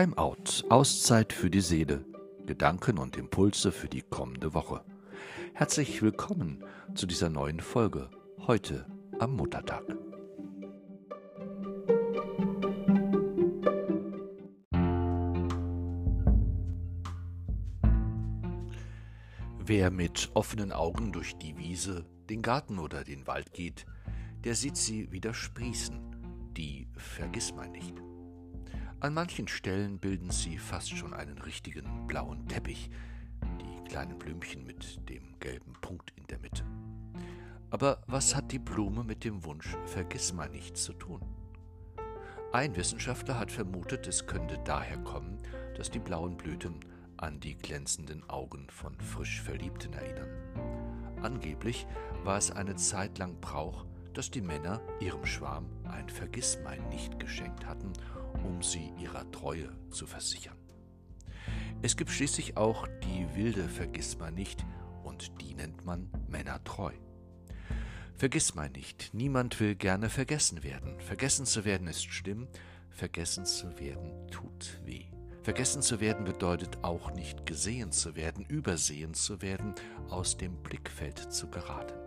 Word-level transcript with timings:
Timeout, 0.00 0.64
Auszeit 0.70 1.30
für 1.34 1.50
die 1.50 1.60
Seele, 1.60 2.06
Gedanken 2.46 2.96
und 2.96 3.18
Impulse 3.18 3.70
für 3.70 3.86
die 3.86 4.00
kommende 4.00 4.54
Woche. 4.54 4.82
Herzlich 5.52 6.00
willkommen 6.00 6.64
zu 6.94 7.04
dieser 7.04 7.28
neuen 7.28 7.60
Folge, 7.60 8.08
heute 8.46 8.86
am 9.18 9.36
Muttertag. 9.36 9.84
Wer 19.58 19.90
mit 19.90 20.30
offenen 20.32 20.72
Augen 20.72 21.12
durch 21.12 21.36
die 21.36 21.58
Wiese, 21.58 22.06
den 22.30 22.40
Garten 22.40 22.78
oder 22.78 23.04
den 23.04 23.26
Wald 23.26 23.52
geht, 23.52 23.84
der 24.44 24.54
sieht 24.54 24.78
sie 24.78 25.12
wieder 25.12 25.34
sprießen, 25.34 26.00
die 26.56 26.88
Vergissmeinnicht. 26.96 28.09
An 29.02 29.14
manchen 29.14 29.48
Stellen 29.48 29.98
bilden 29.98 30.30
sie 30.30 30.58
fast 30.58 30.90
schon 30.90 31.14
einen 31.14 31.38
richtigen 31.38 32.06
blauen 32.06 32.46
Teppich, 32.48 32.90
die 33.58 33.88
kleinen 33.88 34.18
Blümchen 34.18 34.66
mit 34.66 35.08
dem 35.08 35.38
gelben 35.40 35.72
Punkt 35.80 36.12
in 36.16 36.26
der 36.26 36.38
Mitte. 36.38 36.64
Aber 37.70 38.02
was 38.08 38.36
hat 38.36 38.52
die 38.52 38.58
Blume 38.58 39.02
mit 39.02 39.24
dem 39.24 39.42
Wunsch 39.46 39.74
Vergissmeinnicht 39.86 40.76
zu 40.76 40.92
tun? 40.92 41.22
Ein 42.52 42.76
Wissenschaftler 42.76 43.38
hat 43.38 43.50
vermutet, 43.50 44.06
es 44.06 44.26
könnte 44.26 44.58
daher 44.66 44.98
kommen, 44.98 45.38
dass 45.78 45.90
die 45.90 45.98
blauen 45.98 46.36
Blüten 46.36 46.74
an 47.16 47.40
die 47.40 47.56
glänzenden 47.56 48.28
Augen 48.28 48.68
von 48.68 49.00
frisch 49.00 49.40
Verliebten 49.40 49.94
erinnern. 49.94 50.28
Angeblich 51.22 51.86
war 52.22 52.36
es 52.36 52.50
eine 52.50 52.76
Zeit 52.76 53.16
lang 53.16 53.40
Brauch, 53.40 53.86
dass 54.12 54.30
die 54.30 54.42
Männer 54.42 54.82
ihrem 55.00 55.24
Schwarm 55.24 55.70
ein 55.84 56.10
Vergissmein 56.10 56.86
nicht 56.90 57.18
geschenkt 57.18 57.64
hatten, 57.64 57.92
um 58.44 58.62
sie 58.62 58.92
ihrer 58.98 59.30
Treue 59.30 59.70
zu 59.90 60.06
versichern. 60.06 60.56
Es 61.82 61.96
gibt 61.96 62.10
schließlich 62.10 62.56
auch 62.56 62.86
die 63.04 63.26
wilde 63.34 63.68
Vergissmein 63.68 64.34
nicht, 64.34 64.64
und 65.02 65.40
die 65.40 65.54
nennt 65.54 65.84
man 65.84 66.10
Männertreu. 66.28 66.92
Vergissmein 68.16 68.72
nicht, 68.72 69.14
niemand 69.14 69.58
will 69.60 69.74
gerne 69.74 70.10
vergessen 70.10 70.62
werden. 70.62 71.00
Vergessen 71.00 71.46
zu 71.46 71.64
werden 71.64 71.86
ist 71.86 72.04
schlimm, 72.04 72.48
vergessen 72.90 73.46
zu 73.46 73.78
werden 73.78 74.28
tut 74.30 74.80
weh. 74.84 75.06
Vergessen 75.42 75.80
zu 75.80 76.00
werden 76.00 76.24
bedeutet 76.26 76.84
auch 76.84 77.12
nicht 77.12 77.46
gesehen 77.46 77.92
zu 77.92 78.14
werden, 78.14 78.44
übersehen 78.44 79.14
zu 79.14 79.40
werden, 79.40 79.74
aus 80.10 80.36
dem 80.36 80.62
Blickfeld 80.62 81.32
zu 81.32 81.48
geraten 81.48 82.00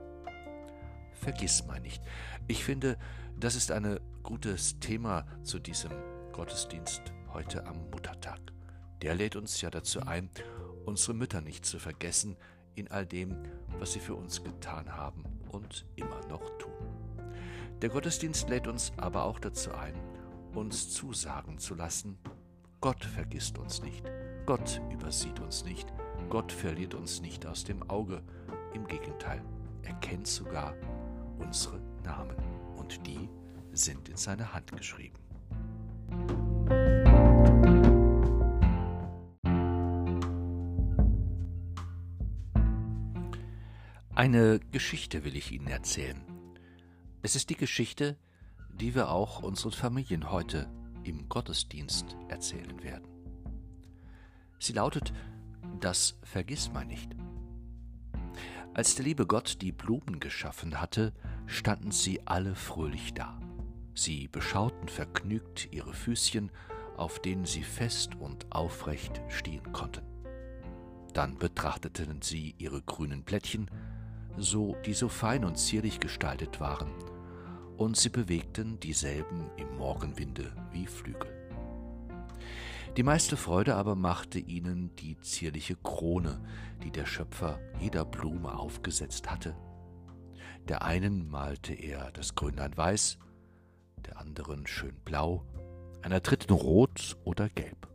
vergiss 1.24 1.66
mal 1.66 1.80
nicht. 1.80 2.04
Ich 2.48 2.64
finde, 2.64 2.98
das 3.40 3.56
ist 3.56 3.72
ein 3.72 4.00
gutes 4.22 4.80
Thema 4.80 5.26
zu 5.44 5.60
diesem 5.60 5.92
Gottesdienst 6.34 7.04
heute 7.32 7.64
am 7.68 7.92
Muttertag. 7.92 8.40
Der 9.04 9.14
lädt 9.14 9.36
uns 9.36 9.62
ja 9.62 9.70
dazu 9.70 10.02
ein, 10.02 10.32
unsere 10.84 11.14
Mütter 11.14 11.42
nicht 11.42 11.64
zu 11.64 11.78
vergessen 11.78 12.36
in 12.74 12.90
all 12.90 13.06
dem, 13.06 13.38
was 13.78 13.94
sie 13.94 14.00
für 14.00 14.16
uns 14.16 14.44
getan 14.44 14.96
haben 14.96 15.24
und 15.50 15.86
immer 15.96 16.26
noch 16.28 16.50
tun. 16.58 16.74
Der 17.84 17.90
Gottesdienst 17.90 18.50
lädt 18.50 18.68
uns 18.68 18.92
aber 18.98 19.26
auch 19.26 19.40
dazu 19.40 19.74
ein, 19.76 19.94
uns 20.56 20.90
zusagen 20.90 21.60
zu 21.60 21.76
lassen, 21.76 22.18
Gott 22.82 23.06
vergisst 23.06 23.60
uns 23.60 23.84
nicht, 23.84 24.04
Gott 24.48 24.82
übersieht 24.92 25.40
uns 25.40 25.64
nicht, 25.64 25.94
Gott 26.30 26.52
verliert 26.52 26.96
uns 26.96 27.22
nicht 27.22 27.46
aus 27.46 27.64
dem 27.64 27.88
Auge, 27.92 28.24
im 28.74 28.88
Gegenteil, 28.88 29.44
er 29.84 29.94
kennt 29.96 30.26
sogar 30.26 30.74
unsere 31.38 31.80
Namen 32.04 32.38
und 32.76 33.06
die 33.06 33.30
sind 33.72 34.10
in 34.10 34.18
seine 34.18 34.52
Hand 34.52 34.76
geschrieben. 34.76 35.23
Eine 44.24 44.62
Geschichte 44.72 45.26
will 45.26 45.36
ich 45.36 45.52
Ihnen 45.52 45.68
erzählen. 45.68 46.24
Es 47.24 47.36
ist 47.36 47.50
die 47.50 47.58
Geschichte, 47.58 48.18
die 48.74 48.96
wir 48.96 49.10
auch 49.10 49.44
unseren 49.44 49.74
Familien 49.74 50.32
heute 50.32 50.70
im 51.04 51.28
Gottesdienst 51.28 52.16
erzählen 52.30 52.82
werden. 52.82 53.06
Sie 54.60 54.72
lautet 54.72 55.12
Das 55.82 56.18
Vergissmal 56.24 56.86
nicht. 56.86 57.14
Als 58.74 58.96
der 58.96 59.04
liebe 59.04 59.28
Gott 59.28 59.62
die 59.62 59.74
Blumen 59.74 60.22
geschaffen 60.22 60.80
hatte, 60.80 61.12
standen 61.46 61.92
sie 61.92 62.26
alle 62.26 62.56
fröhlich 62.56 63.14
da. 63.14 63.42
Sie 63.94 64.30
beschauten 64.30 64.88
vergnügt 64.88 65.68
ihre 65.74 65.94
Füßchen, 65.94 66.50
auf 66.96 67.20
denen 67.20 67.44
sie 67.44 67.64
fest 67.64 68.16
und 68.16 68.50
aufrecht 68.54 69.22
stehen 69.28 69.74
konnten. 69.74 70.06
Dann 71.12 71.38
betrachteten 71.38 72.22
sie 72.22 72.56
ihre 72.58 72.82
grünen 72.82 73.26
Blättchen, 73.26 73.70
so 74.38 74.76
die 74.86 74.94
so 74.94 75.10
fein 75.10 75.46
und 75.46 75.58
zierlich 75.58 76.00
gestaltet 76.00 76.60
waren, 76.60 76.92
und 77.78 77.98
sie 77.98 78.10
bewegten 78.10 78.80
dieselben 78.80 79.50
im 79.58 79.78
Morgenwinde 79.78 80.52
wie 80.72 80.88
Flügel. 80.88 81.32
Die 82.98 83.04
meiste 83.04 83.38
Freude 83.38 83.76
aber 83.76 83.96
machte 83.96 84.38
ihnen 84.38 84.96
die 84.98 85.20
zierliche 85.20 85.76
Krone, 85.76 86.40
die 86.84 86.92
der 86.92 87.08
Schöpfer 87.08 87.60
jeder 87.80 88.06
Blume 88.06 88.56
aufgesetzt 88.56 89.32
hatte. 89.32 89.56
Der 90.68 90.84
einen 90.84 91.28
malte 91.30 91.74
er 91.74 92.12
das 92.12 92.36
Grünlein 92.36 92.78
weiß, 92.78 93.18
der 94.06 94.20
anderen 94.20 94.68
schön 94.68 94.96
blau, 95.04 95.44
einer 96.04 96.20
dritten 96.20 96.54
rot 96.54 97.18
oder 97.24 97.50
gelb. 97.50 97.88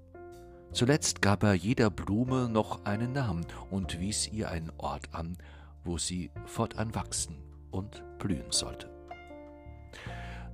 Zuletzt 0.72 1.22
gab 1.22 1.44
er 1.44 1.54
jeder 1.54 1.91
Blume 1.91 2.48
noch 2.48 2.84
einen 2.84 3.12
Namen 3.12 3.47
und 3.71 4.00
wies 4.00 4.27
ihr 4.32 4.50
einen 4.50 4.72
Ort 4.78 5.15
an, 5.15 5.38
wo 5.84 5.99
sie 5.99 6.31
fortan 6.47 6.94
wachsen 6.94 7.43
und 7.71 8.03
blühen 8.19 8.50
sollte. 8.50 8.91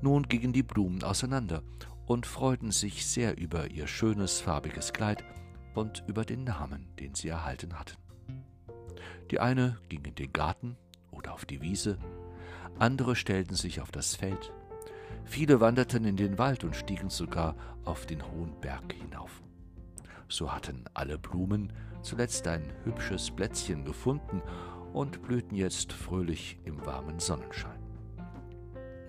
Nun 0.01 0.25
gingen 0.25 0.53
die 0.53 0.63
Blumen 0.63 1.03
auseinander, 1.03 1.63
und 2.07 2.27
freuten 2.27 2.71
sich 2.71 3.07
sehr 3.07 3.39
über 3.39 3.71
ihr 3.71 3.87
schönes 3.87 4.41
farbiges 4.41 4.93
Kleid 4.93 5.25
und 5.75 6.05
über 6.07 6.25
den 6.25 6.45
Namen, 6.45 6.89
den 6.99 7.15
sie 7.15 7.29
erhalten 7.29 7.79
hatten. 7.79 7.97
Die 9.31 9.41
eine 9.41 9.79
ging 9.89 10.05
in 10.05 10.15
den 10.15 10.33
Garten 10.33 10.77
oder 11.11 11.33
auf 11.33 11.47
die 11.47 11.63
Wiese, 11.63 11.99
andere 12.79 13.17
stellten 13.17 13.55
sich 13.55 13.81
auf 13.81 13.91
das 13.91 14.17
Feld, 14.17 14.53
viele 15.25 15.61
wanderten 15.61 16.05
in 16.05 16.17
den 16.17 16.39
Wald 16.39 16.65
und 16.65 16.77
stiegen 16.77 17.09
sogar 17.09 17.57
auf 17.85 18.07
den 18.07 18.23
hohen 18.23 18.61
Berg 18.61 18.93
hinauf. 18.93 19.43
So 20.29 20.53
hatten 20.53 20.85
alle 20.95 21.19
Blumen 21.19 21.73
zuletzt 22.03 22.47
ein 22.49 22.73
hübsches 22.85 23.31
Plätzchen 23.31 23.85
gefunden 23.85 24.43
und 24.95 25.23
blühten 25.23 25.57
jetzt 25.57 25.93
fröhlich 25.93 26.59
im 26.65 26.87
warmen 26.87 27.19
Sonnenschein. 27.19 27.81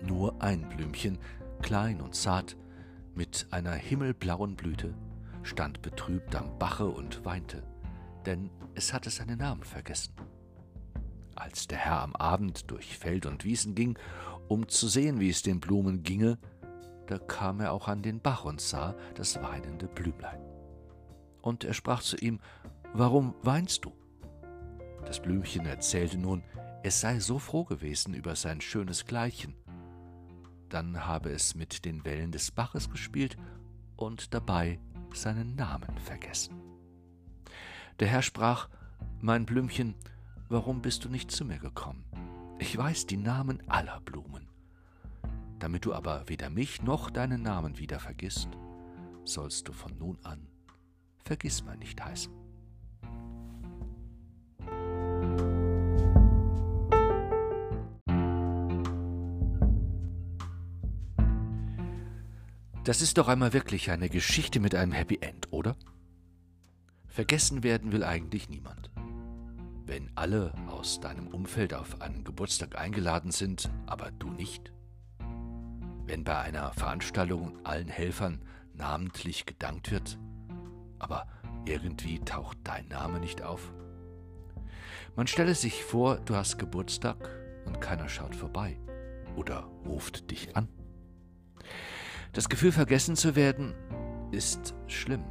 Nur 0.02 0.42
ein 0.42 0.68
Blümchen, 0.68 1.18
klein 1.62 2.00
und 2.00 2.14
zart, 2.14 2.56
mit 3.14 3.46
einer 3.50 3.72
himmelblauen 3.72 4.56
Blüte, 4.56 4.94
stand 5.42 5.80
betrübt 5.80 6.34
am 6.34 6.58
Bache 6.58 6.86
und 6.86 7.24
weinte, 7.24 7.62
denn 8.26 8.50
es 8.74 8.92
hatte 8.92 9.10
seinen 9.10 9.38
Namen 9.38 9.62
vergessen. 9.62 10.12
Als 11.36 11.68
der 11.68 11.78
Herr 11.78 12.02
am 12.02 12.16
Abend 12.16 12.70
durch 12.70 12.98
Feld 12.98 13.24
und 13.24 13.44
Wiesen 13.44 13.74
ging, 13.74 13.96
um 14.48 14.68
zu 14.68 14.88
sehen, 14.88 15.20
wie 15.20 15.30
es 15.30 15.42
den 15.42 15.60
Blumen 15.60 16.02
ginge, 16.02 16.38
da 17.06 17.18
kam 17.18 17.60
er 17.60 17.72
auch 17.72 17.86
an 17.86 18.02
den 18.02 18.20
Bach 18.20 18.44
und 18.44 18.60
sah 18.60 18.96
das 19.14 19.40
weinende 19.40 19.86
Blümlein. 19.86 20.40
Und 21.42 21.62
er 21.62 21.74
sprach 21.74 22.02
zu 22.02 22.16
ihm, 22.16 22.40
Warum 22.92 23.34
weinst 23.42 23.84
du? 23.84 23.92
Das 25.06 25.20
Blümchen 25.20 25.66
erzählte 25.66 26.18
nun, 26.18 26.42
es 26.82 27.00
sei 27.00 27.20
so 27.20 27.38
froh 27.38 27.64
gewesen 27.64 28.14
über 28.14 28.36
sein 28.36 28.60
schönes 28.60 29.04
Kleidchen, 29.06 29.54
dann 30.68 31.06
habe 31.06 31.30
es 31.30 31.54
mit 31.54 31.84
den 31.84 32.04
Wellen 32.04 32.32
des 32.32 32.50
Baches 32.50 32.90
gespielt 32.90 33.36
und 33.96 34.34
dabei 34.34 34.78
seinen 35.14 35.54
Namen 35.54 35.96
vergessen. 35.98 36.60
Der 38.00 38.08
Herr 38.08 38.22
sprach, 38.22 38.68
Mein 39.20 39.46
Blümchen, 39.46 39.94
warum 40.48 40.82
bist 40.82 41.04
du 41.04 41.08
nicht 41.08 41.30
zu 41.30 41.44
mir 41.44 41.58
gekommen? 41.58 42.04
Ich 42.58 42.76
weiß 42.76 43.06
die 43.06 43.16
Namen 43.16 43.62
aller 43.68 44.00
Blumen. 44.00 44.48
Damit 45.58 45.84
du 45.84 45.94
aber 45.94 46.28
weder 46.28 46.50
mich 46.50 46.82
noch 46.82 47.10
deinen 47.10 47.42
Namen 47.42 47.78
wieder 47.78 48.00
vergisst, 48.00 48.48
sollst 49.24 49.68
du 49.68 49.72
von 49.72 49.96
nun 49.96 50.18
an 50.24 50.46
vergiss 51.26 51.64
mal 51.64 51.76
nicht 51.76 52.02
heißen. 52.02 52.32
Das 62.86 63.02
ist 63.02 63.18
doch 63.18 63.26
einmal 63.26 63.52
wirklich 63.52 63.90
eine 63.90 64.08
Geschichte 64.08 64.60
mit 64.60 64.76
einem 64.76 64.92
Happy 64.92 65.18
End, 65.20 65.48
oder? 65.50 65.74
Vergessen 67.08 67.64
werden 67.64 67.90
will 67.90 68.04
eigentlich 68.04 68.48
niemand. 68.48 68.92
Wenn 69.84 70.12
alle 70.14 70.54
aus 70.68 71.00
deinem 71.00 71.26
Umfeld 71.26 71.74
auf 71.74 72.00
einen 72.00 72.22
Geburtstag 72.22 72.78
eingeladen 72.78 73.32
sind, 73.32 73.70
aber 73.86 74.12
du 74.12 74.30
nicht. 74.30 74.72
Wenn 76.04 76.22
bei 76.22 76.38
einer 76.38 76.72
Veranstaltung 76.74 77.58
allen 77.64 77.88
Helfern 77.88 78.40
namentlich 78.72 79.46
gedankt 79.46 79.90
wird, 79.90 80.16
aber 81.00 81.26
irgendwie 81.64 82.20
taucht 82.20 82.58
dein 82.62 82.86
Name 82.86 83.18
nicht 83.18 83.42
auf. 83.42 83.72
Man 85.16 85.26
stelle 85.26 85.56
sich 85.56 85.82
vor, 85.82 86.18
du 86.20 86.36
hast 86.36 86.56
Geburtstag 86.56 87.16
und 87.64 87.80
keiner 87.80 88.08
schaut 88.08 88.36
vorbei 88.36 88.78
oder 89.34 89.68
ruft 89.84 90.30
dich 90.30 90.54
an. 90.54 90.68
Das 92.36 92.50
Gefühl, 92.50 92.70
vergessen 92.70 93.16
zu 93.16 93.34
werden, 93.34 93.72
ist 94.30 94.74
schlimm. 94.88 95.24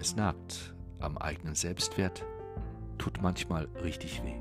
Es 0.00 0.16
nagt 0.16 0.74
am 0.98 1.16
eigenen 1.16 1.54
Selbstwert, 1.54 2.26
tut 2.98 3.22
manchmal 3.22 3.66
richtig 3.84 4.20
weh. 4.24 4.34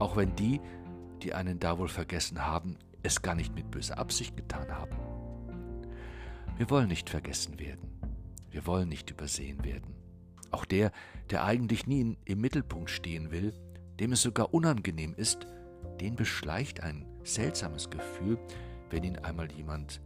Auch 0.00 0.16
wenn 0.16 0.34
die, 0.34 0.60
die 1.22 1.32
einen 1.32 1.60
da 1.60 1.78
wohl 1.78 1.86
vergessen 1.86 2.44
haben, 2.44 2.76
es 3.04 3.22
gar 3.22 3.36
nicht 3.36 3.54
mit 3.54 3.70
böser 3.70 3.98
Absicht 3.98 4.36
getan 4.36 4.68
haben. 4.68 4.96
Wir 6.56 6.68
wollen 6.70 6.88
nicht 6.88 7.08
vergessen 7.08 7.60
werden. 7.60 7.88
Wir 8.50 8.66
wollen 8.66 8.88
nicht 8.88 9.12
übersehen 9.12 9.62
werden. 9.62 9.94
Auch 10.50 10.64
der, 10.64 10.90
der 11.30 11.44
eigentlich 11.44 11.86
nie 11.86 12.16
im 12.24 12.40
Mittelpunkt 12.40 12.90
stehen 12.90 13.30
will, 13.30 13.54
dem 14.00 14.10
es 14.10 14.22
sogar 14.22 14.52
unangenehm 14.52 15.14
ist, 15.14 15.46
den 16.00 16.16
beschleicht 16.16 16.82
ein 16.82 17.06
seltsames 17.22 17.90
Gefühl, 17.90 18.40
wenn 18.90 19.04
ihn 19.04 19.18
einmal 19.18 19.52
jemand 19.52 20.00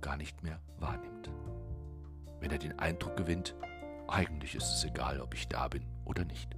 gar 0.00 0.16
nicht 0.16 0.42
mehr 0.42 0.60
wahrnimmt. 0.78 1.30
Wenn 2.40 2.50
er 2.50 2.58
den 2.58 2.78
Eindruck 2.78 3.16
gewinnt, 3.16 3.54
eigentlich 4.08 4.54
ist 4.54 4.72
es 4.72 4.84
egal, 4.84 5.20
ob 5.20 5.34
ich 5.34 5.48
da 5.48 5.68
bin 5.68 5.86
oder 6.04 6.24
nicht. 6.24 6.56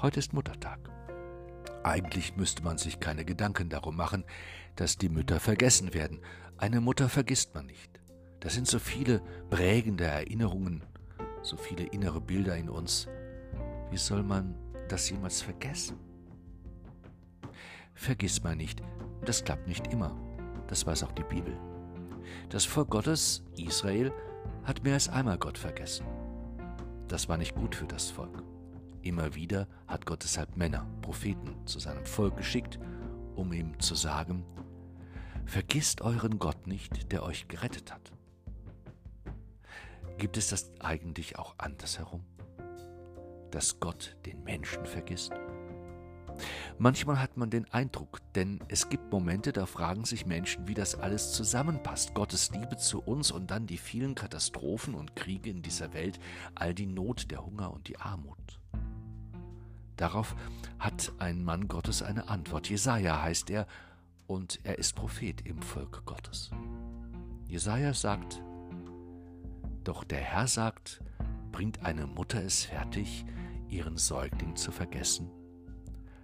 Heute 0.00 0.18
ist 0.18 0.32
Muttertag. 0.32 0.78
Eigentlich 1.84 2.36
müsste 2.36 2.62
man 2.62 2.78
sich 2.78 3.00
keine 3.00 3.24
Gedanken 3.24 3.68
darum 3.68 3.96
machen, 3.96 4.24
dass 4.76 4.96
die 4.96 5.08
Mütter 5.08 5.40
vergessen 5.40 5.94
werden. 5.94 6.20
Eine 6.56 6.80
Mutter 6.80 7.08
vergisst 7.08 7.54
man 7.54 7.66
nicht. 7.66 8.00
Das 8.40 8.54
sind 8.54 8.66
so 8.66 8.78
viele 8.78 9.20
prägende 9.50 10.04
Erinnerungen, 10.04 10.82
so 11.42 11.56
viele 11.56 11.84
innere 11.84 12.20
Bilder 12.20 12.56
in 12.56 12.70
uns. 12.70 13.08
Wie 13.90 13.96
soll 13.96 14.22
man 14.22 14.54
das 14.88 15.10
jemals 15.10 15.42
vergessen? 15.42 15.98
Vergiss 17.94 18.42
mal 18.42 18.56
nicht, 18.56 18.82
das 19.24 19.44
klappt 19.44 19.68
nicht 19.68 19.92
immer. 19.92 20.16
Das 20.66 20.86
weiß 20.86 21.04
auch 21.04 21.12
die 21.12 21.24
Bibel. 21.24 21.56
Das 22.48 22.64
Volk 22.64 22.90
Gottes, 22.90 23.42
Israel, 23.56 24.12
hat 24.64 24.82
mehr 24.84 24.94
als 24.94 25.08
einmal 25.08 25.38
Gott 25.38 25.58
vergessen. 25.58 26.06
Das 27.08 27.28
war 27.28 27.36
nicht 27.36 27.54
gut 27.54 27.74
für 27.74 27.86
das 27.86 28.10
Volk. 28.10 28.42
Immer 29.02 29.34
wieder 29.34 29.66
hat 29.86 30.06
Gott 30.06 30.22
deshalb 30.22 30.56
Männer, 30.56 30.86
Propheten 31.02 31.56
zu 31.66 31.78
seinem 31.78 32.06
Volk 32.06 32.36
geschickt, 32.36 32.78
um 33.34 33.52
ihm 33.52 33.78
zu 33.80 33.94
sagen, 33.94 34.44
Vergisst 35.44 36.00
euren 36.00 36.38
Gott 36.38 36.66
nicht, 36.66 37.12
der 37.12 37.22
euch 37.22 37.48
gerettet 37.48 37.92
hat. 37.92 38.12
Gibt 40.18 40.36
es 40.36 40.48
das 40.48 40.70
eigentlich 40.80 41.38
auch 41.38 41.54
andersherum? 41.58 42.24
Dass 43.50 43.78
Gott 43.80 44.16
den 44.24 44.42
Menschen 44.44 44.86
vergisst? 44.86 45.32
Manchmal 46.78 47.20
hat 47.20 47.36
man 47.36 47.50
den 47.50 47.70
Eindruck, 47.72 48.20
denn 48.34 48.60
es 48.68 48.88
gibt 48.88 49.12
Momente, 49.12 49.52
da 49.52 49.66
fragen 49.66 50.04
sich 50.04 50.26
Menschen, 50.26 50.66
wie 50.66 50.74
das 50.74 50.94
alles 50.94 51.32
zusammenpasst. 51.32 52.14
Gottes 52.14 52.50
Liebe 52.50 52.76
zu 52.76 53.00
uns 53.00 53.30
und 53.30 53.50
dann 53.50 53.66
die 53.66 53.78
vielen 53.78 54.14
Katastrophen 54.14 54.94
und 54.94 55.16
Kriege 55.16 55.50
in 55.50 55.62
dieser 55.62 55.92
Welt, 55.92 56.18
all 56.54 56.74
die 56.74 56.86
Not, 56.86 57.30
der 57.30 57.44
Hunger 57.44 57.72
und 57.72 57.88
die 57.88 57.98
Armut. 57.98 58.60
Darauf 59.96 60.34
hat 60.78 61.12
ein 61.18 61.44
Mann 61.44 61.68
Gottes 61.68 62.02
eine 62.02 62.28
Antwort. 62.28 62.68
Jesaja 62.68 63.22
heißt 63.22 63.50
er 63.50 63.66
und 64.26 64.58
er 64.64 64.78
ist 64.78 64.94
Prophet 64.94 65.46
im 65.46 65.62
Volk 65.62 66.04
Gottes. 66.06 66.50
Jesaja 67.46 67.94
sagt: 67.94 68.42
Doch 69.84 70.04
der 70.04 70.20
Herr 70.20 70.48
sagt, 70.48 71.02
bringt 71.52 71.84
eine 71.84 72.06
Mutter 72.06 72.42
es 72.42 72.64
fertig, 72.64 73.24
ihren 73.68 73.98
Säugling 73.98 74.56
zu 74.56 74.72
vergessen? 74.72 75.30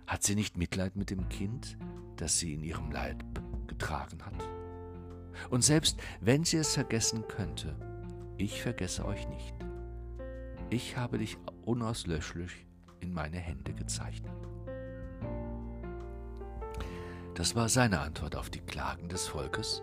Hat 0.08 0.22
sie 0.22 0.34
nicht 0.34 0.56
Mitleid 0.56 0.96
mit 0.96 1.10
dem 1.10 1.28
Kind, 1.28 1.76
das 2.16 2.38
sie 2.38 2.54
in 2.54 2.64
ihrem 2.64 2.90
Leib 2.90 3.22
getragen 3.66 4.24
hat? 4.24 4.48
Und 5.50 5.62
selbst 5.62 6.00
wenn 6.22 6.44
sie 6.44 6.56
es 6.56 6.72
vergessen 6.72 7.28
könnte, 7.28 7.76
ich 8.38 8.62
vergesse 8.62 9.04
euch 9.04 9.28
nicht. 9.28 9.54
Ich 10.70 10.96
habe 10.96 11.18
dich 11.18 11.36
unauslöschlich 11.66 12.66
in 13.00 13.12
meine 13.12 13.36
Hände 13.36 13.74
gezeichnet. 13.74 14.32
Das 17.34 17.54
war 17.54 17.68
seine 17.68 18.00
Antwort 18.00 18.34
auf 18.34 18.48
die 18.48 18.60
Klagen 18.62 19.10
des 19.10 19.28
Volkes, 19.28 19.82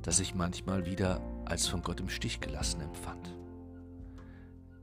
das 0.00 0.16
sich 0.16 0.34
manchmal 0.34 0.86
wieder 0.86 1.20
als 1.44 1.66
von 1.66 1.82
Gott 1.82 2.00
im 2.00 2.08
Stich 2.08 2.40
gelassen 2.40 2.80
empfand. 2.80 3.36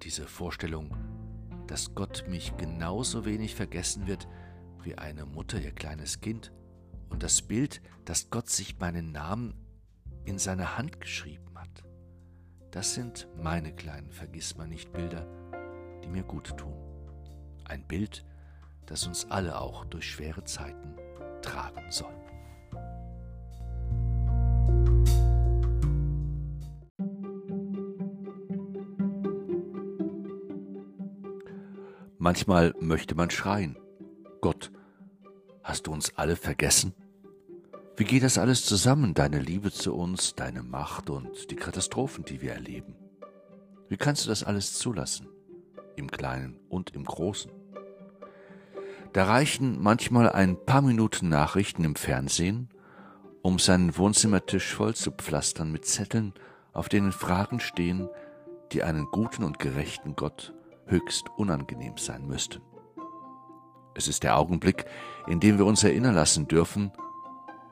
Diese 0.03 0.27
Vorstellung, 0.27 0.95
dass 1.65 1.95
Gott 1.95 2.25
mich 2.29 2.55
genauso 2.57 3.25
wenig 3.25 3.55
vergessen 3.55 4.05
wird, 4.05 4.27
wie 4.85 4.97
eine 4.97 5.25
Mutter 5.25 5.59
ihr 5.59 5.71
kleines 5.71 6.21
Kind, 6.21 6.51
und 7.09 7.23
das 7.23 7.41
Bild, 7.41 7.81
dass 8.05 8.29
Gott 8.29 8.49
sich 8.49 8.79
meinen 8.79 9.11
Namen 9.11 9.53
in 10.25 10.37
seine 10.37 10.77
Hand 10.77 11.01
geschrieben 11.01 11.53
hat, 11.55 11.83
das 12.71 12.93
sind 12.93 13.27
meine 13.41 13.73
kleinen 13.73 14.11
Vergissmeinnicht-Bilder, 14.11 15.27
die 16.03 16.09
mir 16.09 16.23
gut 16.23 16.57
tun. 16.57 16.75
Ein 17.65 17.87
Bild, 17.87 18.25
das 18.85 19.07
uns 19.07 19.25
alle 19.31 19.59
auch 19.59 19.85
durch 19.85 20.11
schwere 20.11 20.43
Zeiten 20.43 20.95
tragen 21.41 21.91
soll. 21.91 22.13
Manchmal 32.17 32.73
möchte 32.79 33.13
man 33.13 33.29
schreien, 33.29 33.77
Gott, 34.41 34.71
hast 35.75 35.87
du 35.87 35.91
uns 35.91 36.13
alle 36.15 36.37
vergessen? 36.37 36.93
Wie 37.97 38.05
geht 38.05 38.23
das 38.23 38.37
alles 38.37 38.65
zusammen, 38.65 39.13
deine 39.13 39.39
Liebe 39.39 39.73
zu 39.73 39.93
uns, 39.93 40.33
deine 40.33 40.63
Macht 40.63 41.09
und 41.09 41.51
die 41.51 41.57
Katastrophen, 41.57 42.23
die 42.23 42.41
wir 42.41 42.53
erleben? 42.53 42.95
Wie 43.89 43.97
kannst 43.97 44.23
du 44.23 44.29
das 44.29 44.45
alles 44.45 44.75
zulassen, 44.75 45.27
im 45.97 46.09
Kleinen 46.09 46.57
und 46.69 46.91
im 46.91 47.03
Großen? 47.03 47.51
Da 49.11 49.25
reichen 49.25 49.81
manchmal 49.81 50.29
ein 50.29 50.55
paar 50.65 50.81
Minuten 50.81 51.27
Nachrichten 51.27 51.83
im 51.83 51.95
Fernsehen, 51.95 52.69
um 53.41 53.59
seinen 53.59 53.97
Wohnzimmertisch 53.97 54.73
voll 54.73 54.95
zu 54.95 55.11
pflastern 55.11 55.73
mit 55.73 55.83
Zetteln, 55.83 56.33
auf 56.71 56.87
denen 56.87 57.11
Fragen 57.11 57.59
stehen, 57.59 58.07
die 58.71 58.81
einen 58.81 59.07
guten 59.11 59.43
und 59.43 59.59
gerechten 59.59 60.15
Gott 60.15 60.53
höchst 60.85 61.25
unangenehm 61.35 61.97
sein 61.97 62.25
müssten. 62.25 62.61
Es 63.95 64.07
ist 64.07 64.23
der 64.23 64.37
Augenblick, 64.37 64.85
in 65.27 65.39
dem 65.39 65.57
wir 65.57 65.65
uns 65.65 65.83
erinnern 65.83 66.13
lassen 66.13 66.47
dürfen, 66.47 66.91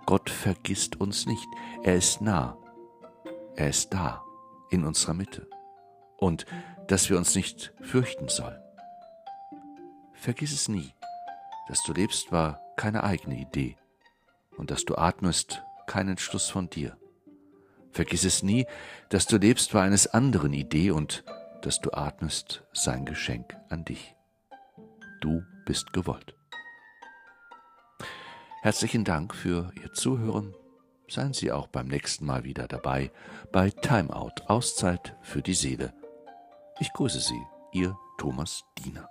Gott 0.06 0.30
vergisst 0.30 1.00
uns 1.00 1.26
nicht, 1.26 1.48
er 1.84 1.96
ist 1.96 2.22
nah, 2.22 2.58
er 3.56 3.70
ist 3.70 3.94
da, 3.94 4.24
in 4.70 4.86
unserer 4.86 5.14
Mitte, 5.14 5.48
und 6.18 6.46
dass 6.88 7.10
wir 7.10 7.18
uns 7.18 7.36
nicht 7.36 7.74
fürchten 7.82 8.28
sollen. 8.28 8.62
Vergiss 10.14 10.54
es 10.54 10.68
nie, 10.68 10.94
dass 11.68 11.84
du 11.84 11.94
lebst 11.94 12.32
war 12.32 12.62
keine 12.76 13.04
eigene 13.04 13.38
Idee, 13.38 13.78
und 14.58 14.72
dass 14.72 14.86
du 14.86 14.96
atmest 14.96 15.62
kein 15.88 16.08
Entschluss 16.08 16.50
von 16.50 16.70
dir. 16.70 16.98
Vergiss 17.92 18.24
es 18.24 18.44
nie, 18.44 18.66
dass 19.10 19.26
du 19.26 19.38
lebst 19.38 19.74
war 19.74 19.84
eines 19.84 20.08
anderen 20.08 20.54
Idee 20.54 20.92
und 20.92 21.24
dass 21.62 21.80
du 21.80 21.92
atmest 21.92 22.64
sein 22.74 23.06
Geschenk 23.06 23.56
an 23.70 23.86
dich. 23.86 24.16
Du 25.22 25.44
bist 25.66 25.94
gewollt. 25.94 26.36
Herzlichen 28.62 29.04
Dank 29.04 29.36
für 29.36 29.72
Ihr 29.82 29.92
Zuhören. 29.94 30.54
Seien 31.10 31.34
Sie 31.34 31.52
auch 31.52 31.68
beim 31.68 31.88
nächsten 31.88 32.26
Mal 32.26 32.44
wieder 32.44 32.68
dabei 32.68 33.12
bei 33.52 33.70
Timeout 33.70 34.44
Auszeit 34.48 35.16
für 35.22 35.42
die 35.42 35.54
Seele. 35.54 35.94
Ich 36.80 36.92
grüße 36.94 37.20
Sie, 37.20 37.42
Ihr 37.74 37.98
Thomas 38.18 38.64
Diener. 38.80 39.10